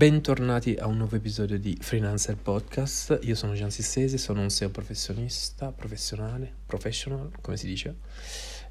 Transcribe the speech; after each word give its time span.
Bentornati 0.00 0.76
a 0.76 0.86
un 0.86 0.96
nuovo 0.96 1.16
episodio 1.16 1.58
di 1.58 1.76
Freelancer 1.78 2.34
Podcast. 2.34 3.18
Io 3.24 3.34
sono 3.34 3.52
Gian 3.52 3.70
Sissesi, 3.70 4.16
sono 4.16 4.40
un 4.40 4.48
SEO 4.48 4.70
professionista, 4.70 5.72
professionale, 5.72 6.50
professional, 6.64 7.30
come 7.42 7.58
si 7.58 7.66
dice. 7.66 7.96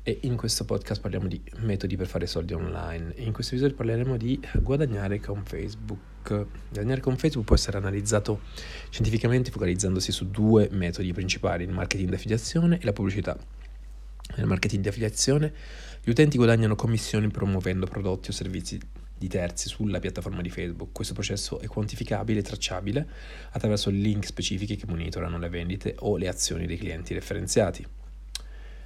E 0.01 0.21
in 0.23 0.35
questo 0.35 0.65
podcast 0.65 0.99
parliamo 0.99 1.27
di 1.27 1.39
metodi 1.57 1.95
per 1.97 2.07
fare 2.07 2.25
soldi 2.25 2.53
online. 2.53 3.13
in 3.17 3.31
questo 3.31 3.53
episodio 3.53 3.75
parleremo 3.75 4.17
di 4.17 4.39
guadagnare 4.55 5.19
con 5.19 5.43
Facebook. 5.45 6.47
Guadagnare 6.71 6.99
con 6.99 7.15
Facebook 7.15 7.45
può 7.45 7.55
essere 7.55 7.77
analizzato 7.77 8.41
scientificamente 8.89 9.51
focalizzandosi 9.51 10.11
su 10.11 10.31
due 10.31 10.67
metodi 10.71 11.13
principali, 11.13 11.63
il 11.63 11.69
marketing 11.69 12.09
di 12.09 12.15
affiliazione 12.15 12.79
e 12.79 12.85
la 12.85 12.93
pubblicità. 12.93 13.37
Nel 14.35 14.47
marketing 14.47 14.81
di 14.81 14.89
affiliazione 14.89 15.53
gli 16.03 16.09
utenti 16.09 16.37
guadagnano 16.37 16.73
commissioni 16.73 17.27
promuovendo 17.27 17.85
prodotti 17.85 18.31
o 18.31 18.33
servizi 18.33 18.79
di 19.19 19.27
terzi 19.27 19.67
sulla 19.67 19.99
piattaforma 19.99 20.41
di 20.41 20.49
Facebook. 20.49 20.91
Questo 20.93 21.13
processo 21.13 21.59
è 21.59 21.67
quantificabile 21.67 22.39
e 22.39 22.43
tracciabile 22.43 23.07
attraverso 23.51 23.91
link 23.91 24.25
specifici 24.25 24.77
che 24.77 24.87
monitorano 24.87 25.37
le 25.37 25.49
vendite 25.49 25.95
o 25.99 26.17
le 26.17 26.27
azioni 26.27 26.65
dei 26.65 26.77
clienti 26.77 27.13
referenziati. 27.13 27.85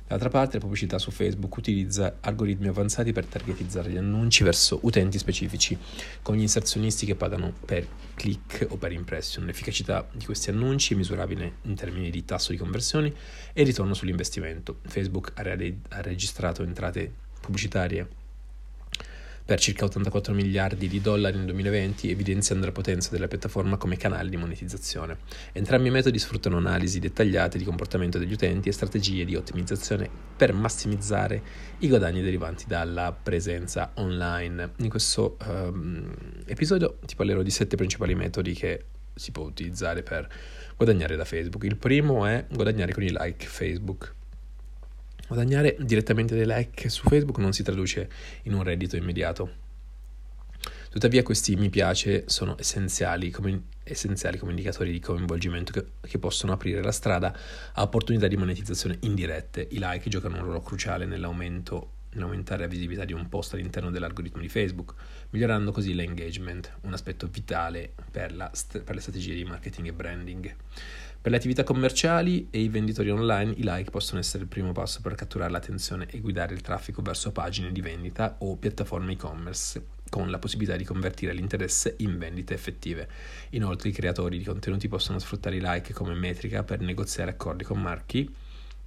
D'altra 0.05 0.29
parte, 0.29 0.55
la 0.55 0.63
pubblicità 0.63 0.99
su 0.99 1.11
Facebook 1.11 1.55
utilizza 1.55 2.17
algoritmi 2.19 2.67
avanzati 2.67 3.13
per 3.13 3.25
targetizzare 3.25 3.89
gli 3.89 3.97
annunci 3.97 4.43
verso 4.43 4.79
utenti 4.83 5.17
specifici, 5.17 5.77
con 6.21 6.35
gli 6.35 6.41
inserzionisti 6.41 7.05
che 7.05 7.15
pagano 7.15 7.53
per 7.65 7.87
click 8.13 8.67
o 8.69 8.75
per 8.75 8.91
impression. 8.91 9.45
L'efficacità 9.45 10.07
di 10.11 10.25
questi 10.25 10.49
annunci 10.49 10.93
è 10.93 10.97
misurabile 10.97 11.53
in 11.63 11.75
termini 11.75 12.09
di 12.09 12.25
tasso 12.25 12.51
di 12.51 12.57
conversioni 12.57 13.13
e 13.53 13.63
ritorno 13.63 13.93
sull'investimento. 13.93 14.79
Facebook 14.85 15.31
ha 15.35 16.01
registrato 16.01 16.63
entrate 16.63 17.11
pubblicitarie 17.39 18.21
per 19.45 19.59
circa 19.59 19.85
84 19.85 20.33
miliardi 20.33 20.87
di 20.87 21.01
dollari 21.01 21.35
nel 21.35 21.45
2020, 21.45 22.09
evidenziando 22.09 22.65
la 22.65 22.71
potenza 22.71 23.09
della 23.11 23.27
piattaforma 23.27 23.77
come 23.77 23.97
canale 23.97 24.29
di 24.29 24.37
monetizzazione. 24.37 25.17
Entrambi 25.51 25.89
i 25.89 25.91
metodi 25.91 26.17
sfruttano 26.17 26.57
analisi 26.57 26.99
dettagliate 26.99 27.57
di 27.57 27.65
comportamento 27.65 28.17
degli 28.17 28.31
utenti 28.31 28.69
e 28.69 28.71
strategie 28.71 29.25
di 29.25 29.35
ottimizzazione 29.35 30.09
per 30.35 30.53
massimizzare 30.53 31.41
i 31.79 31.87
guadagni 31.89 32.21
derivanti 32.21 32.65
dalla 32.67 33.11
presenza 33.11 33.91
online. 33.95 34.71
In 34.77 34.89
questo 34.89 35.37
um, 35.45 36.13
episodio 36.45 36.99
ti 37.05 37.15
parlerò 37.15 37.41
di 37.41 37.51
sette 37.51 37.75
principali 37.75 38.15
metodi 38.15 38.53
che 38.53 38.85
si 39.15 39.31
può 39.31 39.43
utilizzare 39.43 40.03
per 40.03 40.27
guadagnare 40.77 41.15
da 41.15 41.25
Facebook. 41.25 41.63
Il 41.63 41.77
primo 41.77 42.25
è 42.25 42.45
guadagnare 42.49 42.93
con 42.93 43.03
i 43.03 43.11
like 43.11 43.45
Facebook. 43.45 44.13
Guadagnare 45.33 45.75
direttamente 45.79 46.35
dei 46.35 46.45
like 46.45 46.89
su 46.89 47.07
Facebook 47.07 47.39
non 47.39 47.53
si 47.53 47.63
traduce 47.63 48.07
in 48.43 48.53
un 48.53 48.61
reddito 48.61 48.97
immediato. 48.97 49.61
Tuttavia 50.91 51.23
questi 51.23 51.55
mi 51.55 51.71
piace 51.71 52.25
sono 52.27 52.55
essenziali 52.59 53.31
come, 53.31 53.63
essenziali 53.83 54.37
come 54.37 54.51
indicatori 54.51 54.91
di 54.91 54.99
coinvolgimento 54.99 55.71
che, 55.71 55.85
che, 56.01 56.19
possono 56.19 56.53
aprire 56.53 56.83
la 56.83 56.91
strada 56.91 57.35
a 57.73 57.81
opportunità 57.81 58.27
di 58.27 58.37
monetizzazione 58.37 58.99
indirette. 59.01 59.67
I 59.71 59.79
like 59.79 60.07
giocano 60.07 60.35
un 60.35 60.43
ruolo 60.43 60.61
cruciale 60.61 61.07
nell'aumento, 61.07 61.89
nell'aumentare 62.13 62.61
la 62.61 62.67
visibilità 62.67 63.05
di 63.05 63.13
un 63.13 63.29
post 63.29 63.53
all'interno 63.53 63.91
dell'algoritmo 63.91 64.41
di 64.41 64.49
Facebook, 64.49 64.93
migliorando 65.31 65.71
così 65.71 65.93
l'engagement, 65.93 66.77
un 66.81 66.93
aspetto 66.93 67.27
vitale 67.27 67.93
per, 68.11 68.35
la, 68.35 68.51
per 68.83 68.95
le 68.95 69.01
strategie 69.01 69.35
di 69.35 69.43
marketing 69.43 69.87
e 69.87 69.93
branding. 69.93 70.55
Per 71.23 71.31
le 71.31 71.37
attività 71.37 71.63
commerciali 71.63 72.49
e 72.49 72.59
i 72.59 72.67
venditori 72.67 73.09
online, 73.09 73.53
i 73.53 73.63
like 73.63 73.89
possono 73.89 74.19
essere 74.19 74.43
il 74.43 74.49
primo 74.49 74.73
passo 74.73 74.99
per 74.99 75.15
catturare 75.15 75.51
l'attenzione 75.51 76.05
e 76.09 76.19
guidare 76.19 76.53
il 76.53 76.59
traffico 76.59 77.01
verso 77.01 77.31
pagine 77.31 77.71
di 77.71 77.79
vendita 77.79 78.35
o 78.39 78.57
piattaforme 78.57 79.13
e-commerce, 79.13 79.85
con 80.09 80.29
la 80.29 80.37
possibilità 80.37 80.75
di 80.75 80.83
convertire 80.83 81.31
l'interesse 81.31 81.95
in 81.99 82.17
vendite 82.17 82.53
effettive. 82.53 83.07
Inoltre, 83.51 83.87
i 83.87 83.93
creatori 83.93 84.37
di 84.37 84.43
contenuti 84.43 84.89
possono 84.89 85.17
sfruttare 85.17 85.55
i 85.55 85.61
like 85.61 85.93
come 85.93 86.13
metrica 86.13 86.63
per 86.63 86.81
negoziare 86.81 87.31
accordi 87.31 87.63
con 87.63 87.81
marchi 87.81 88.29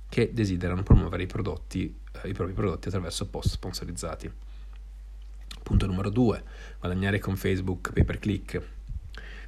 che 0.09 0.31
desiderano 0.33 0.83
promuovere 0.83 1.23
i, 1.23 1.27
prodotti, 1.27 1.93
i 2.27 2.33
propri 2.33 2.53
prodotti 2.53 2.89
attraverso 2.89 3.27
post 3.29 3.51
sponsorizzati. 3.51 4.31
Punto 5.63 5.87
numero 5.87 6.11
2. 6.11 6.43
Guadagnare 6.79 7.19
con 7.19 7.37
Facebook 7.37 7.93
pay 7.93 8.05
per 8.05 8.19
click. 8.19 8.63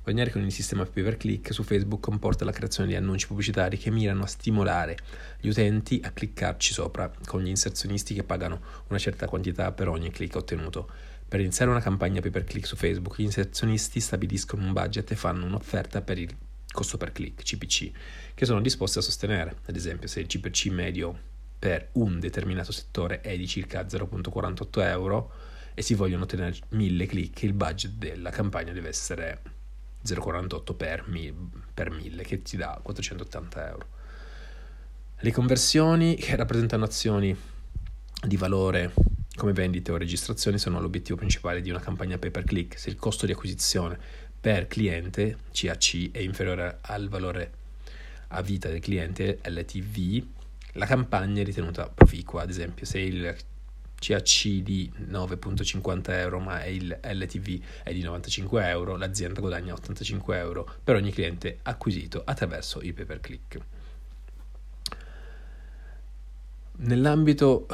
Guadagnare 0.02 0.32
con 0.32 0.42
il 0.42 0.50
sistema 0.50 0.84
pay 0.84 1.04
per 1.04 1.16
click 1.16 1.52
su 1.52 1.62
Facebook 1.62 2.00
comporta 2.00 2.44
la 2.44 2.50
creazione 2.50 2.88
di 2.88 2.96
annunci 2.96 3.26
pubblicitari 3.26 3.78
che 3.78 3.90
mirano 3.90 4.24
a 4.24 4.26
stimolare 4.26 4.96
gli 5.38 5.48
utenti 5.48 6.00
a 6.02 6.10
cliccarci 6.10 6.72
sopra, 6.72 7.08
con 7.24 7.42
gli 7.42 7.48
inserzionisti 7.48 8.14
che 8.14 8.24
pagano 8.24 8.60
una 8.88 8.98
certa 8.98 9.26
quantità 9.26 9.70
per 9.70 9.88
ogni 9.88 10.10
click 10.10 10.34
ottenuto. 10.34 10.90
Per 11.28 11.38
iniziare 11.38 11.70
una 11.70 11.80
campagna 11.80 12.20
pay 12.20 12.30
per 12.30 12.44
click 12.44 12.66
su 12.66 12.74
Facebook, 12.74 13.18
gli 13.18 13.24
inserzionisti 13.24 14.00
stabiliscono 14.00 14.64
un 14.64 14.72
budget 14.72 15.10
e 15.10 15.14
fanno 15.14 15.44
un'offerta 15.44 16.00
per 16.00 16.18
il 16.18 16.34
costo 16.72 16.96
per 16.96 17.12
click, 17.12 17.42
CPC, 17.42 17.90
che 18.34 18.44
sono 18.44 18.60
disposti 18.60 18.98
a 18.98 19.02
sostenere. 19.02 19.58
Ad 19.66 19.76
esempio, 19.76 20.08
se 20.08 20.20
il 20.20 20.26
CPC 20.26 20.66
medio 20.66 21.18
per 21.58 21.88
un 21.92 22.20
determinato 22.20 22.72
settore 22.72 23.20
è 23.20 23.36
di 23.36 23.46
circa 23.48 23.82
0,48 23.82 24.80
euro 24.82 25.32
e 25.74 25.82
si 25.82 25.94
vogliono 25.94 26.24
ottenere 26.24 26.54
1000 26.68 27.06
click, 27.06 27.42
il 27.42 27.52
budget 27.52 27.92
della 27.92 28.30
campagna 28.30 28.72
deve 28.72 28.88
essere 28.88 29.42
0,48 30.04 30.76
per, 30.76 31.04
per 31.74 31.90
1000 31.90 32.22
che 32.22 32.42
ti 32.42 32.56
dà 32.56 32.78
480 32.82 33.68
euro. 33.68 33.86
Le 35.20 35.32
conversioni 35.32 36.14
che 36.16 36.36
rappresentano 36.36 36.84
azioni 36.84 37.36
di 38.26 38.36
valore 38.36 38.92
come 39.36 39.52
vendite 39.52 39.92
o 39.92 39.96
registrazioni 39.96 40.58
sono 40.58 40.80
l'obiettivo 40.80 41.16
principale 41.16 41.60
di 41.60 41.70
una 41.70 41.80
campagna 41.80 42.18
pay 42.18 42.30
per 42.30 42.44
click. 42.44 42.78
Se 42.78 42.90
il 42.90 42.96
costo 42.96 43.26
di 43.26 43.32
acquisizione 43.32 43.98
per 44.40 44.66
cliente 44.66 45.38
CAC 45.52 46.10
è 46.12 46.18
inferiore 46.18 46.78
al 46.82 47.08
valore 47.08 47.52
a 48.28 48.42
vita 48.42 48.68
del 48.68 48.80
cliente 48.80 49.38
LTV, 49.42 50.26
la 50.72 50.86
campagna 50.86 51.42
è 51.42 51.44
ritenuta 51.44 51.88
proficua. 51.88 52.42
Ad 52.42 52.50
esempio, 52.50 52.86
se 52.86 52.98
il 53.00 53.36
CAC 53.98 54.46
di 54.62 54.90
9,50 55.10 56.10
euro 56.12 56.38
ma 56.38 56.64
il 56.64 56.98
LTV 57.02 57.60
è 57.82 57.92
di 57.92 58.02
95 58.02 58.68
euro, 58.68 58.96
l'azienda 58.96 59.40
guadagna 59.40 59.74
85 59.74 60.38
euro 60.38 60.72
per 60.82 60.94
ogni 60.94 61.10
cliente 61.10 61.58
acquisito 61.62 62.22
attraverso 62.24 62.80
il 62.80 62.94
pay 62.94 63.04
per 63.04 63.20
click. 63.20 63.58
Nell'ambito 66.80 67.66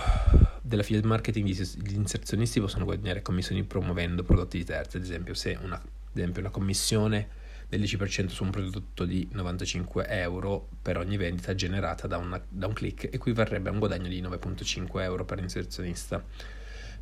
dell'affiliate 0.63 1.07
marketing 1.07 1.47
gli 1.47 1.95
inserzionisti 1.95 2.59
possono 2.59 2.87
guadagnare 2.87 3.21
commissioni 3.21 3.63
promuovendo 3.65 4.23
prodotti 4.23 4.57
di 4.57 4.65
terzi, 4.65 4.97
ad 4.97 5.03
esempio 5.03 5.35
se 5.35 5.59
una, 5.63 5.75
ad 5.75 6.17
esempio 6.17 6.41
una 6.41 6.51
commissione 6.51 7.43
del 7.69 7.81
10% 7.81 8.29
su 8.29 8.45
un 8.45 8.51
prodotto 8.51 9.05
di 9.05 9.27
95 9.33 10.07
euro 10.09 10.69
per 10.81 10.99
ogni 10.99 11.17
vendita 11.17 11.55
generata 11.55 12.07
da, 12.07 12.19
una, 12.19 12.43
da 12.49 12.67
un 12.67 12.73
click 12.73 13.09
equivarrebbe 13.13 13.69
a 13.69 13.73
un 13.73 13.79
guadagno 13.79 14.09
di 14.09 14.23
9,5 14.23 15.03
euro 15.03 15.25
per 15.25 15.39
l'inserzionista. 15.39 16.25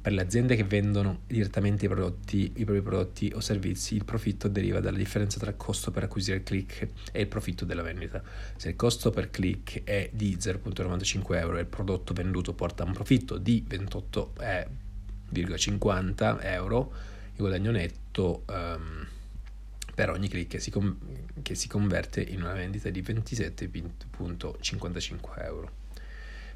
Per 0.02 0.12
le 0.12 0.20
aziende 0.20 0.56
che 0.56 0.64
vendono 0.64 1.20
direttamente 1.28 1.84
i, 1.84 1.88
prodotti, 1.88 2.54
i 2.56 2.64
propri 2.64 2.82
prodotti 2.82 3.30
o 3.36 3.40
servizi, 3.40 3.94
il 3.94 4.04
profitto 4.04 4.48
deriva 4.48 4.80
dalla 4.80 4.98
differenza 4.98 5.38
tra 5.38 5.50
il 5.50 5.56
costo 5.56 5.92
per 5.92 6.02
acquisire 6.02 6.38
il 6.38 6.42
click 6.42 6.88
e 7.12 7.20
il 7.20 7.28
profitto 7.28 7.64
della 7.64 7.82
vendita. 7.82 8.20
Se 8.56 8.70
il 8.70 8.74
costo 8.74 9.10
per 9.10 9.30
click 9.30 9.84
è 9.84 10.10
di 10.12 10.36
0,95 10.40 11.36
euro 11.36 11.56
e 11.56 11.60
il 11.60 11.66
prodotto 11.66 12.12
venduto 12.14 12.52
porta 12.52 12.82
un 12.82 12.92
profitto 12.92 13.38
di 13.38 13.64
28,50 13.68 16.38
euro, 16.40 16.92
il 17.34 17.38
guadagno 17.38 17.70
netto 17.70 18.42
um, 18.48 19.06
per 20.02 20.10
ogni 20.10 20.28
click 20.28 20.50
che 20.50 20.58
si, 20.58 20.72
com- 20.72 20.98
che 21.42 21.54
si 21.54 21.68
converte 21.68 22.20
in 22.20 22.42
una 22.42 22.54
vendita 22.54 22.90
di 22.90 23.00
27,55 23.02 25.44
euro. 25.44 25.70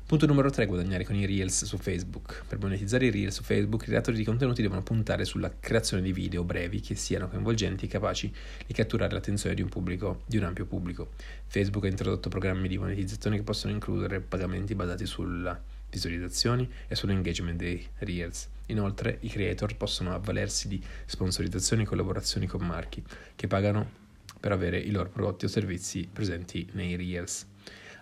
Punto 0.04 0.26
numero 0.26 0.50
3. 0.50 0.66
Guadagnare 0.66 1.04
con 1.04 1.14
i 1.14 1.24
Reels 1.26 1.64
su 1.64 1.78
Facebook. 1.78 2.42
Per 2.48 2.58
monetizzare 2.58 3.06
i 3.06 3.12
Reels 3.12 3.36
su 3.36 3.44
Facebook, 3.44 3.82
i 3.82 3.86
creatori 3.86 4.16
di 4.16 4.24
contenuti 4.24 4.62
devono 4.62 4.82
puntare 4.82 5.24
sulla 5.24 5.52
creazione 5.60 6.02
di 6.02 6.12
video 6.12 6.42
brevi 6.42 6.80
che 6.80 6.96
siano 6.96 7.28
coinvolgenti 7.28 7.84
e 7.84 7.88
capaci 7.88 8.34
di 8.66 8.74
catturare 8.74 9.12
l'attenzione 9.12 9.54
di 9.54 9.62
un, 9.62 9.68
pubblico, 9.68 10.22
di 10.26 10.38
un 10.38 10.42
ampio 10.42 10.66
pubblico. 10.66 11.10
Facebook 11.46 11.84
ha 11.84 11.88
introdotto 11.88 12.28
programmi 12.28 12.66
di 12.66 12.78
monetizzazione 12.78 13.36
che 13.36 13.44
possono 13.44 13.72
includere 13.72 14.18
pagamenti 14.18 14.74
basati 14.74 15.06
sulla 15.06 15.56
visualizzazioni 15.90 16.70
e 16.86 16.94
sull'engagement 16.94 17.56
dei 17.56 17.86
Reels. 17.98 18.48
Inoltre 18.66 19.18
i 19.20 19.28
creator 19.28 19.76
possono 19.76 20.14
avvalersi 20.14 20.68
di 20.68 20.82
sponsorizzazioni 21.06 21.82
e 21.82 21.86
collaborazioni 21.86 22.46
con 22.46 22.66
marchi 22.66 23.02
che 23.34 23.46
pagano 23.46 24.04
per 24.40 24.52
avere 24.52 24.78
i 24.78 24.90
loro 24.90 25.08
prodotti 25.08 25.44
o 25.44 25.48
servizi 25.48 26.08
presenti 26.12 26.68
nei 26.72 26.96
Reels. 26.96 27.46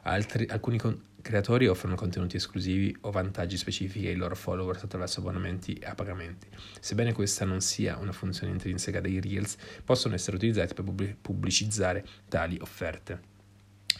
Altri, 0.02 0.46
alcuni 0.46 0.78
con- 0.78 1.00
creatori 1.24 1.66
offrono 1.66 1.94
contenuti 1.94 2.36
esclusivi 2.36 2.94
o 3.02 3.10
vantaggi 3.10 3.56
specifici 3.56 4.06
ai 4.06 4.16
loro 4.16 4.34
followers 4.34 4.82
attraverso 4.82 5.20
abbonamenti 5.20 5.72
e 5.72 5.94
pagamenti. 5.94 6.46
Sebbene 6.80 7.14
questa 7.14 7.46
non 7.46 7.62
sia 7.62 7.96
una 7.96 8.12
funzione 8.12 8.52
intrinseca 8.52 9.00
dei 9.00 9.20
Reels, 9.20 9.56
possono 9.82 10.14
essere 10.14 10.36
utilizzati 10.36 10.74
per 10.74 10.84
pubblicizzare 11.20 12.04
tali 12.28 12.58
offerte. 12.60 13.32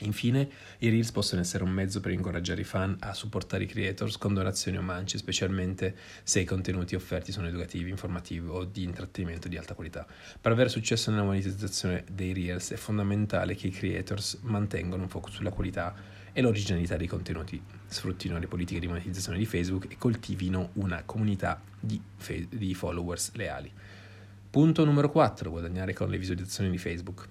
Infine, 0.00 0.49
i 0.79 0.88
Reels 0.88 1.12
possono 1.12 1.41
essere 1.41 1.62
un 1.62 1.70
mezzo 1.70 2.00
per 2.00 2.11
incoraggiare 2.11 2.62
i 2.62 2.64
fan 2.64 2.96
a 3.00 3.14
supportare 3.14 3.64
i 3.64 3.67
creators 3.67 4.19
con 4.19 4.35
donazioni 4.35 4.76
o 4.76 4.82
mance, 4.82 5.19
specialmente 5.19 5.94
se 6.25 6.41
i 6.41 6.44
contenuti 6.44 6.96
offerti 6.96 7.31
sono 7.31 7.46
educativi, 7.46 7.91
informativi 7.91 8.49
o 8.49 8.64
di 8.64 8.82
intrattenimento 8.82 9.46
di 9.46 9.56
alta 9.56 9.75
qualità. 9.75 10.05
Per 10.41 10.50
avere 10.50 10.69
successo 10.69 11.11
nella 11.11 11.23
monetizzazione 11.23 12.05
dei 12.11 12.32
Reels 12.32 12.73
è 12.73 12.76
fondamentale 12.76 13.55
che 13.55 13.69
i 13.69 13.70
creators 13.70 14.38
mantengano 14.43 15.02
un 15.02 15.08
focus 15.08 15.35
sulla 15.35 15.50
qualità 15.50 15.94
e 16.32 16.40
l'originalità 16.40 16.97
dei 16.97 17.06
contenuti, 17.06 17.62
sfruttino 17.87 18.38
le 18.38 18.49
politiche 18.49 18.81
di 18.81 18.88
monetizzazione 18.88 19.38
di 19.38 19.47
Facebook 19.47 19.87
e 19.88 19.97
coltivino 19.97 20.70
una 20.75 21.05
comunità 21.05 21.62
di, 21.79 22.00
fe- 22.17 22.49
di 22.50 22.75
followers 22.75 23.31
leali. 23.35 23.70
Punto 24.50 24.85
numero 24.85 25.11
4. 25.11 25.50
Guadagnare 25.50 25.93
con 25.93 26.08
le 26.08 26.19
visualizzazioni 26.19 26.70
di 26.70 26.79
Facebook. 26.79 27.29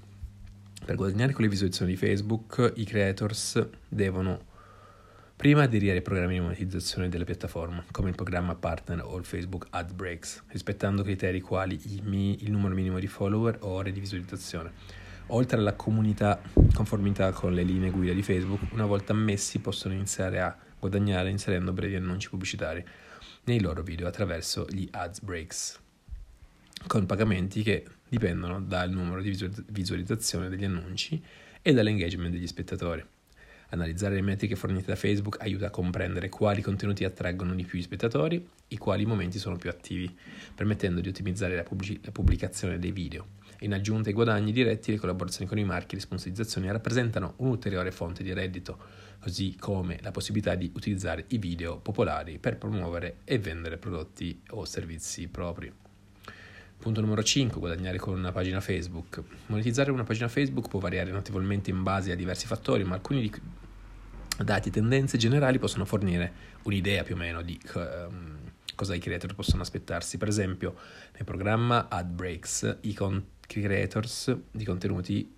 Per 0.85 0.95
guadagnare 0.95 1.31
con 1.31 1.43
le 1.43 1.49
visualizzazioni 1.49 1.91
di 1.91 1.97
Facebook, 1.97 2.73
i 2.75 2.83
creators 2.83 3.65
devono 3.87 4.51
prima 5.33 5.63
aderire 5.63 5.93
ai 5.93 6.01
programmi 6.01 6.33
di 6.33 6.41
monetizzazione 6.41 7.07
della 7.07 7.23
piattaforma, 7.23 7.83
come 7.89 8.09
il 8.09 8.15
programma 8.15 8.53
Partner 8.55 9.01
o 9.01 9.17
il 9.17 9.23
Facebook 9.23 9.67
Ad 9.69 9.93
Breaks, 9.93 10.43
rispettando 10.49 11.01
criteri 11.01 11.39
quali 11.39 11.79
il, 11.85 12.03
mi- 12.03 12.43
il 12.43 12.51
numero 12.51 12.75
minimo 12.75 12.99
di 12.99 13.07
follower 13.07 13.59
o 13.61 13.69
ore 13.69 13.93
di 13.93 14.01
visualizzazione. 14.01 14.71
Oltre 15.27 15.57
alla 15.57 15.73
comunità 15.73 16.41
conformità 16.73 17.31
con 17.31 17.53
le 17.53 17.63
linee 17.63 17.89
guida 17.89 18.11
di 18.11 18.21
Facebook, 18.21 18.73
una 18.73 18.85
volta 18.85 19.13
ammessi 19.13 19.59
possono 19.59 19.93
iniziare 19.93 20.41
a 20.41 20.53
guadagnare 20.77 21.29
inserendo 21.29 21.71
brevi 21.71 21.95
annunci 21.95 22.29
pubblicitari 22.29 22.85
nei 23.45 23.61
loro 23.61 23.83
video 23.83 24.05
attraverso 24.05 24.65
gli 24.69 24.87
ads 24.91 25.21
breaks, 25.21 25.79
con 26.87 27.05
pagamenti 27.05 27.63
che 27.63 27.85
dipendono 28.07 28.61
dal 28.61 28.91
numero 28.91 29.21
di 29.21 29.35
visualizzazione 29.67 30.49
degli 30.49 30.65
annunci 30.65 31.21
e 31.61 31.73
dall'engagement 31.73 32.31
degli 32.31 32.47
spettatori. 32.47 33.03
Analizzare 33.69 34.13
le 34.13 34.21
metriche 34.21 34.55
fornite 34.55 34.85
da 34.85 34.95
Facebook 34.95 35.37
aiuta 35.41 35.67
a 35.67 35.71
comprendere 35.71 36.29
quali 36.29 36.61
contenuti 36.61 37.05
attraggono 37.05 37.55
di 37.55 37.63
più 37.63 37.79
gli 37.79 37.81
spettatori 37.81 38.47
e 38.67 38.77
quali 38.77 39.03
momenti 39.05 39.39
sono 39.39 39.55
più 39.55 39.71
attivi, 39.71 40.15
permettendo 40.53 41.01
di 41.01 41.09
ottimizzare 41.09 41.55
la, 41.55 41.63
pubblic- 41.63 42.05
la 42.05 42.11
pubblicazione 42.11 42.77
dei 42.77 42.91
video. 42.91 43.41
In 43.61 43.73
aggiunta 43.73 44.09
ai 44.09 44.13
guadagni 44.13 44.51
diretti, 44.51 44.91
le 44.91 44.97
collaborazioni 44.97 45.47
con 45.47 45.57
i 45.57 45.63
marchi 45.63 45.93
e 45.93 45.97
le 45.97 46.03
sponsorizzazioni 46.03 46.69
rappresentano 46.69 47.33
un'ulteriore 47.37 47.91
fonte 47.91 48.21
di 48.21 48.33
reddito, 48.33 48.77
così 49.19 49.55
come 49.57 49.97
la 50.03 50.11
possibilità 50.11 50.53
di 50.53 50.69
utilizzare 50.75 51.25
i 51.29 51.39
video 51.39 51.79
popolari 51.79 52.37
per 52.37 52.57
promuovere 52.57 53.19
e 53.23 53.39
vendere 53.39 53.77
prodotti 53.77 54.39
o 54.49 54.65
servizi 54.65 55.27
propri. 55.29 55.82
Punto 56.83 56.99
numero 56.99 57.23
5, 57.23 57.61
guadagnare 57.61 57.97
con 57.97 58.17
una 58.17 58.33
pagina 58.33 58.59
Facebook. 58.59 59.23
Monetizzare 59.45 59.89
una 59.89 60.03
pagina 60.03 60.27
Facebook 60.27 60.67
può 60.67 60.81
variare 60.81 61.11
notevolmente 61.11 61.69
in 61.69 61.81
base 61.81 62.11
a 62.11 62.15
diversi 62.15 62.45
fattori, 62.45 62.83
ma 62.83 62.95
alcuni 62.95 63.31
dati 64.43 64.67
e 64.67 64.71
tendenze 64.73 65.15
generali 65.15 65.59
possono 65.59 65.85
fornire 65.85 66.33
un'idea 66.63 67.03
più 67.03 67.15
o 67.15 67.17
meno 67.17 67.41
di 67.41 67.57
um, 67.75 68.37
cosa 68.75 68.95
i 68.95 68.99
creator 68.99 69.33
possono 69.33 69.61
aspettarsi. 69.61 70.17
Per 70.17 70.27
esempio, 70.27 70.75
nel 71.13 71.23
programma 71.23 71.87
AdBreaks 71.87 72.79
i 72.81 72.93
con- 72.93 73.27
creators 73.47 74.35
di 74.51 74.65
contenuti 74.65 75.33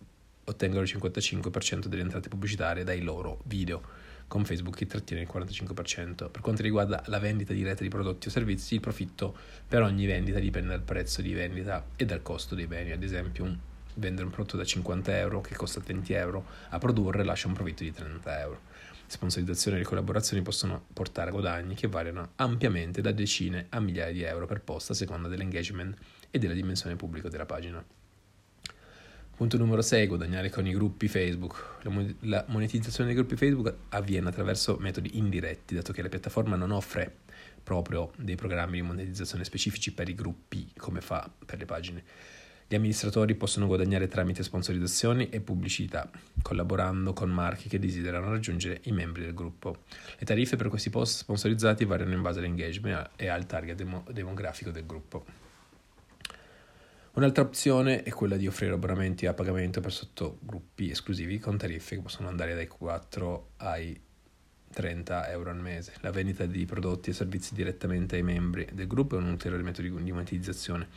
ottengono 0.45 0.81
il 0.81 0.91
55% 0.91 1.85
delle 1.85 2.01
entrate 2.01 2.27
pubblicitarie 2.27 2.83
dai 2.83 3.03
loro 3.03 3.41
video 3.45 3.83
con 4.27 4.45
Facebook 4.45 4.75
che 4.75 4.87
trattiene 4.87 5.23
il 5.23 5.29
45%. 5.31 6.29
Per 6.29 6.41
quanto 6.41 6.61
riguarda 6.61 7.03
la 7.07 7.19
vendita 7.19 7.53
diretta 7.53 7.83
di 7.83 7.89
prodotti 7.89 8.27
o 8.27 8.31
servizi, 8.31 8.75
il 8.75 8.79
profitto 8.79 9.35
per 9.67 9.81
ogni 9.81 10.05
vendita 10.05 10.39
dipende 10.39 10.69
dal 10.69 10.81
prezzo 10.81 11.21
di 11.21 11.33
vendita 11.33 11.85
e 11.95 12.05
dal 12.05 12.21
costo 12.21 12.55
dei 12.55 12.67
beni. 12.67 12.91
Ad 12.91 13.03
esempio, 13.03 13.73
vendere 13.95 14.25
un 14.25 14.31
prodotto 14.31 14.57
da 14.57 14.63
50 14.63 15.17
euro 15.17 15.41
che 15.41 15.55
costa 15.55 15.79
20 15.79 16.13
euro 16.13 16.45
a 16.69 16.77
produrre 16.77 17.23
lascia 17.23 17.47
un 17.47 17.53
profitto 17.53 17.83
di 17.83 17.91
30 17.91 18.39
euro. 18.39 18.61
Sponsorizzazioni 19.07 19.79
e 19.79 19.83
collaborazioni 19.83 20.41
possono 20.41 20.85
portare 20.91 21.29
a 21.29 21.33
guadagni 21.33 21.75
che 21.75 21.87
variano 21.87 22.31
ampiamente 22.37 23.01
da 23.01 23.11
decine 23.11 23.67
a 23.69 23.79
migliaia 23.79 24.11
di 24.11 24.23
euro 24.23 24.47
per 24.47 24.61
posta 24.61 24.93
a 24.93 24.95
seconda 24.95 25.27
dell'engagement 25.27 25.95
e 26.31 26.39
della 26.39 26.53
dimensione 26.53 26.95
pubblica 26.95 27.29
della 27.29 27.45
pagina. 27.45 27.85
Punto 29.35 29.57
numero 29.57 29.81
6, 29.81 30.07
guadagnare 30.07 30.49
con 30.49 30.65
i 30.65 30.71
gruppi 30.71 31.09
Facebook. 31.09 31.79
La 32.21 32.45
monetizzazione 32.47 33.09
dei 33.09 33.17
gruppi 33.17 33.35
Facebook 33.35 33.75
avviene 33.89 34.29
attraverso 34.29 34.77
metodi 34.79 35.17
indiretti, 35.17 35.75
dato 35.75 35.91
che 35.91 36.01
la 36.01 36.07
piattaforma 36.07 36.55
non 36.55 36.71
offre 36.71 37.17
proprio 37.61 38.13
dei 38.15 38.35
programmi 38.35 38.79
di 38.79 38.81
monetizzazione 38.81 39.43
specifici 39.43 39.93
per 39.93 40.07
i 40.07 40.15
gruppi 40.15 40.71
come 40.77 41.01
fa 41.01 41.29
per 41.45 41.59
le 41.59 41.65
pagine. 41.65 42.03
Gli 42.65 42.75
amministratori 42.75 43.35
possono 43.35 43.67
guadagnare 43.67 44.07
tramite 44.07 44.41
sponsorizzazioni 44.41 45.27
e 45.27 45.41
pubblicità, 45.41 46.09
collaborando 46.41 47.11
con 47.11 47.29
marchi 47.29 47.67
che 47.67 47.77
desiderano 47.77 48.29
raggiungere 48.29 48.79
i 48.83 48.93
membri 48.93 49.23
del 49.23 49.33
gruppo. 49.33 49.79
Le 50.17 50.25
tariffe 50.25 50.55
per 50.55 50.69
questi 50.69 50.89
post 50.89 51.17
sponsorizzati 51.17 51.83
variano 51.83 52.13
in 52.13 52.21
base 52.21 52.39
all'engagement 52.39 53.09
e 53.17 53.27
al 53.27 53.45
target 53.45 53.75
demo- 53.75 54.05
demografico 54.09 54.71
del 54.71 54.85
gruppo. 54.85 55.44
Un'altra 57.15 57.43
opzione 57.43 58.03
è 58.03 58.09
quella 58.09 58.35
di 58.35 58.45
offrire 58.45 58.73
abbonamenti 58.73 59.25
a 59.25 59.33
pagamento 59.33 59.79
per 59.79 59.93
sottogruppi 59.93 60.89
esclusivi 60.89 61.39
con 61.39 61.57
tariffe 61.57 61.95
che 61.95 62.01
possono 62.01 62.27
andare 62.27 62.55
dai 62.55 62.67
4 62.67 63.51
ai 63.55 63.97
30 64.73 65.29
euro 65.29 65.49
al 65.49 65.61
mese. 65.61 65.93
La 66.01 66.11
vendita 66.11 66.45
di 66.45 66.65
prodotti 66.65 67.11
e 67.11 67.13
servizi 67.13 67.53
direttamente 67.53 68.17
ai 68.17 68.21
membri 68.21 68.67
del 68.73 68.87
gruppo 68.87 69.15
è 69.15 69.19
un 69.19 69.29
ulteriore 69.29 69.63
metodo 69.63 69.87
di 69.97 70.11
monetizzazione 70.11 70.89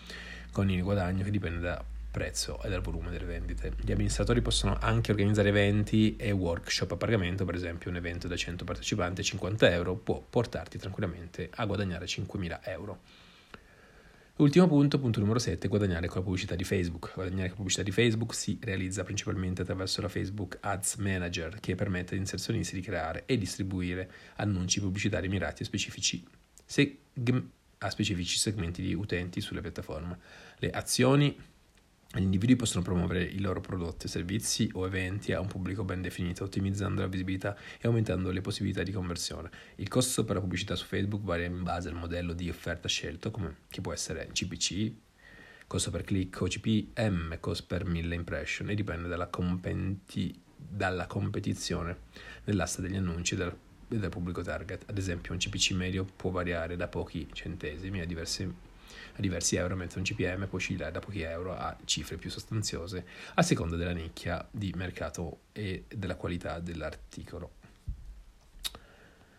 con 0.50 0.68
il 0.68 0.82
guadagno 0.82 1.22
che 1.22 1.30
dipende 1.30 1.60
dal 1.60 1.84
prezzo 2.10 2.60
e 2.64 2.68
dal 2.68 2.80
volume 2.80 3.12
delle 3.12 3.24
vendite. 3.24 3.74
Gli 3.80 3.92
amministratori 3.92 4.42
possono 4.42 4.76
anche 4.80 5.12
organizzare 5.12 5.50
eventi 5.50 6.16
e 6.16 6.32
workshop 6.32 6.90
a 6.90 6.96
pagamento, 6.96 7.44
per 7.44 7.54
esempio 7.54 7.90
un 7.90 7.96
evento 7.96 8.26
da 8.26 8.34
100 8.34 8.64
partecipanti 8.64 9.20
a 9.20 9.24
50 9.24 9.70
euro 9.70 9.94
può 9.94 10.20
portarti 10.28 10.78
tranquillamente 10.78 11.48
a 11.54 11.64
guadagnare 11.64 12.06
5.000 12.06 12.58
euro. 12.64 13.26
Ultimo 14.38 14.68
punto, 14.68 15.00
punto 15.00 15.18
numero 15.18 15.40
7, 15.40 15.66
guadagnare 15.66 16.06
con 16.06 16.18
la 16.18 16.22
pubblicità 16.22 16.54
di 16.54 16.62
Facebook. 16.62 17.10
Guadagnare 17.12 17.48
con 17.48 17.50
la 17.50 17.56
pubblicità 17.56 17.82
di 17.82 17.90
Facebook 17.90 18.32
si 18.36 18.56
realizza 18.62 19.02
principalmente 19.02 19.62
attraverso 19.62 20.00
la 20.00 20.08
Facebook 20.08 20.58
Ads 20.60 20.94
Manager, 20.98 21.58
che 21.58 21.74
permette 21.74 22.14
agli 22.14 22.20
inserzionisti 22.20 22.76
di 22.76 22.80
creare 22.80 23.24
e 23.26 23.36
distribuire 23.36 24.08
annunci 24.36 24.78
pubblicitari 24.78 25.26
mirati 25.26 25.62
a 25.62 25.66
specifici, 25.66 26.24
seg- 26.64 26.96
a 27.78 27.90
specifici 27.90 28.38
segmenti 28.38 28.80
di 28.80 28.94
utenti 28.94 29.40
sulla 29.40 29.60
piattaforma. 29.60 30.16
Le 30.58 30.70
azioni 30.70 31.36
gli 32.10 32.22
individui 32.22 32.56
possono 32.56 32.82
promuovere 32.82 33.22
i 33.22 33.38
loro 33.38 33.60
prodotti, 33.60 34.08
servizi 34.08 34.70
o 34.72 34.86
eventi 34.86 35.32
a 35.34 35.40
un 35.40 35.46
pubblico 35.46 35.84
ben 35.84 36.00
definito, 36.00 36.44
ottimizzando 36.44 37.02
la 37.02 37.06
visibilità 37.06 37.54
e 37.78 37.86
aumentando 37.86 38.30
le 38.30 38.40
possibilità 38.40 38.82
di 38.82 38.92
conversione. 38.92 39.50
Il 39.76 39.88
costo 39.88 40.24
per 40.24 40.36
la 40.36 40.40
pubblicità 40.40 40.74
su 40.74 40.86
Facebook 40.86 41.22
varia 41.22 41.44
in 41.44 41.62
base 41.62 41.90
al 41.90 41.96
modello 41.96 42.32
di 42.32 42.48
offerta 42.48 42.88
scelto, 42.88 43.30
come, 43.30 43.56
che 43.68 43.82
può 43.82 43.92
essere 43.92 44.30
CPC, 44.32 44.92
costo 45.66 45.90
per 45.90 46.04
click 46.04 46.40
o 46.40 46.46
CPM, 46.46 47.38
costo 47.40 47.66
per 47.66 47.84
1000 47.84 48.14
impression, 48.14 48.70
e 48.70 48.74
dipende 48.74 49.06
dalla, 49.06 49.26
compenti, 49.26 50.34
dalla 50.56 51.06
competizione 51.06 52.04
nell'asta 52.44 52.80
degli 52.80 52.96
annunci 52.96 53.36
del, 53.36 53.54
del 53.86 54.08
pubblico 54.08 54.40
target. 54.40 54.84
Ad 54.88 54.96
esempio, 54.96 55.34
un 55.34 55.38
CPC 55.38 55.72
medio 55.72 56.06
può 56.16 56.30
variare 56.30 56.74
da 56.76 56.88
pochi 56.88 57.28
centesimi 57.32 58.00
a 58.00 58.06
diversi 58.06 58.50
a 59.14 59.20
diversi 59.20 59.56
euro, 59.56 59.76
mentre 59.76 59.98
un 59.98 60.04
CPM 60.04 60.46
può 60.46 60.58
oscillare 60.58 60.92
da 60.92 61.00
pochi 61.00 61.22
euro 61.22 61.54
a 61.54 61.76
cifre 61.84 62.16
più 62.16 62.30
sostanziose 62.30 63.04
a 63.34 63.42
seconda 63.42 63.76
della 63.76 63.92
nicchia 63.92 64.46
di 64.50 64.72
mercato 64.76 65.40
e 65.52 65.84
della 65.88 66.16
qualità 66.16 66.58
dell'articolo. 66.60 67.52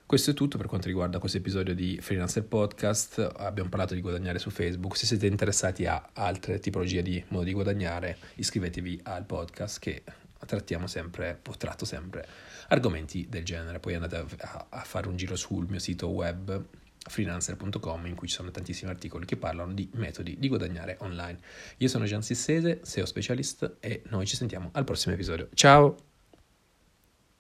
Questo 0.10 0.32
è 0.32 0.34
tutto 0.34 0.58
per 0.58 0.66
quanto 0.66 0.88
riguarda 0.88 1.20
questo 1.20 1.38
episodio 1.38 1.76
di 1.76 2.00
Freelancer 2.02 2.44
Podcast. 2.44 3.34
Abbiamo 3.38 3.70
parlato 3.70 3.94
di 3.94 4.02
guadagnare 4.02 4.40
su 4.40 4.50
Facebook. 4.50 4.98
Se 4.98 5.06
siete 5.06 5.28
interessati 5.28 5.86
a 5.86 6.10
altre 6.14 6.60
tipologie 6.60 7.04
di 7.04 7.24
modi 7.28 7.46
di 7.46 7.54
guadagnare, 7.54 8.18
iscrivetevi 8.34 9.02
al 9.04 9.24
podcast 9.26 9.78
che 9.78 10.02
trattiamo 10.48 10.88
sempre, 10.88 11.42
o 11.48 11.56
tratto 11.58 11.86
sempre 11.86 12.28
argomenti 12.70 13.28
del 13.30 13.46
genere. 13.46 13.80
Poi 13.80 13.94
andate 13.94 14.26
a, 14.40 14.66
a 14.70 14.80
fare 14.80 15.08
un 15.08 15.16
giro 15.16 15.36
sul 15.36 15.68
mio 15.70 15.78
sito 15.78 16.08
web 16.08 16.66
freelancer.com 17.10 18.06
in 18.06 18.16
cui 18.16 18.28
ci 18.28 18.36
sono 18.36 18.52
tantissimi 18.52 18.90
articoli 18.90 19.26
che 19.26 19.38
parlano 19.38 19.74
di 19.74 19.90
metodi 19.94 20.38
di 20.40 20.48
guadagnare 20.48 20.98
online. 21.02 21.40
Io 21.78 21.88
sono 21.88 22.06
Gian 22.06 22.22
Sissese, 22.22 22.80
SEO 22.84 23.06
specialist 23.06 23.78
e 23.80 24.04
noi 24.10 24.26
ci 24.26 24.36
sentiamo 24.36 24.70
al 24.74 24.84
prossimo 24.84 25.14
episodio. 25.14 25.50
Ciao! 25.54 26.09